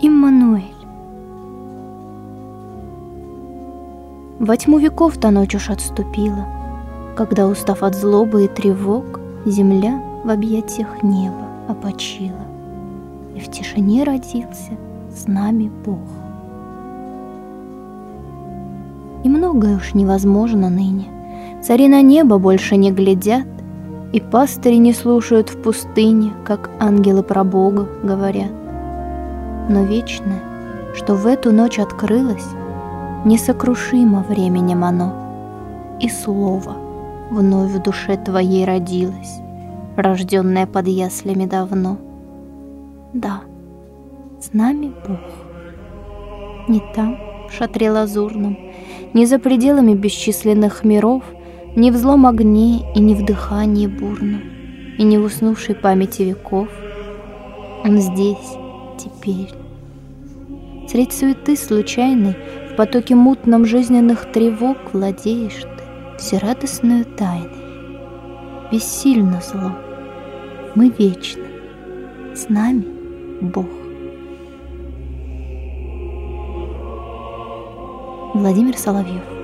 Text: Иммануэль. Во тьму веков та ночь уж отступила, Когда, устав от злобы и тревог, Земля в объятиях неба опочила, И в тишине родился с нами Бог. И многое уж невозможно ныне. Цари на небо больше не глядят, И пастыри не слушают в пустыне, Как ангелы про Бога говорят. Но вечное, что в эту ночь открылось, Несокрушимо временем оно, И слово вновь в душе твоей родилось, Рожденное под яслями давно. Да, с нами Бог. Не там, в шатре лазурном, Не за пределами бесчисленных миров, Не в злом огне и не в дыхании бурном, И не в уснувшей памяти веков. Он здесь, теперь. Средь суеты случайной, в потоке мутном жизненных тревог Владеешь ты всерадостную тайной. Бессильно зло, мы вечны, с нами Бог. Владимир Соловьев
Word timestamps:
Иммануэль. 0.00 0.62
Во 4.38 4.56
тьму 4.56 4.78
веков 4.78 5.18
та 5.18 5.32
ночь 5.32 5.56
уж 5.56 5.70
отступила, 5.70 6.46
Когда, 7.16 7.48
устав 7.48 7.82
от 7.82 7.96
злобы 7.96 8.44
и 8.44 8.48
тревог, 8.48 9.18
Земля 9.44 10.00
в 10.24 10.30
объятиях 10.30 11.02
неба 11.02 11.48
опочила, 11.66 12.46
И 13.34 13.40
в 13.40 13.50
тишине 13.50 14.04
родился 14.04 14.78
с 15.10 15.26
нами 15.26 15.68
Бог. 15.84 15.98
И 19.24 19.28
многое 19.28 19.78
уж 19.78 19.94
невозможно 19.94 20.70
ныне. 20.70 21.08
Цари 21.60 21.88
на 21.88 22.02
небо 22.02 22.38
больше 22.38 22.76
не 22.76 22.92
глядят, 22.92 23.48
И 24.12 24.20
пастыри 24.20 24.76
не 24.76 24.92
слушают 24.92 25.50
в 25.50 25.60
пустыне, 25.60 26.34
Как 26.44 26.70
ангелы 26.78 27.24
про 27.24 27.42
Бога 27.42 27.88
говорят. 28.04 28.52
Но 29.68 29.84
вечное, 29.84 30.40
что 30.94 31.14
в 31.14 31.26
эту 31.26 31.52
ночь 31.52 31.78
открылось, 31.78 32.46
Несокрушимо 33.24 34.24
временем 34.28 34.84
оно, 34.84 35.12
И 36.00 36.08
слово 36.08 36.76
вновь 37.30 37.72
в 37.72 37.82
душе 37.82 38.16
твоей 38.16 38.64
родилось, 38.64 39.40
Рожденное 39.96 40.66
под 40.66 40.86
яслями 40.86 41.44
давно. 41.44 41.98
Да, 43.12 43.42
с 44.40 44.52
нами 44.52 44.92
Бог. 45.06 45.18
Не 46.68 46.80
там, 46.94 47.18
в 47.48 47.52
шатре 47.52 47.90
лазурном, 47.90 48.56
Не 49.12 49.26
за 49.26 49.38
пределами 49.38 49.94
бесчисленных 49.94 50.84
миров, 50.84 51.24
Не 51.76 51.90
в 51.90 51.96
злом 51.96 52.26
огне 52.26 52.82
и 52.94 53.00
не 53.00 53.14
в 53.14 53.24
дыхании 53.24 53.86
бурном, 53.86 54.42
И 54.96 55.02
не 55.02 55.18
в 55.18 55.24
уснувшей 55.24 55.74
памяти 55.74 56.22
веков. 56.22 56.68
Он 57.84 57.98
здесь, 57.98 58.56
теперь. 58.96 59.57
Средь 60.90 61.12
суеты 61.12 61.54
случайной, 61.54 62.34
в 62.72 62.76
потоке 62.76 63.14
мутном 63.14 63.66
жизненных 63.66 64.32
тревог 64.32 64.78
Владеешь 64.94 65.60
ты 65.62 66.18
всерадостную 66.18 67.04
тайной. 67.04 67.50
Бессильно 68.72 69.42
зло, 69.42 69.72
мы 70.74 70.88
вечны, 70.88 71.44
с 72.34 72.48
нами 72.48 72.86
Бог. 73.42 73.66
Владимир 78.32 78.78
Соловьев 78.78 79.37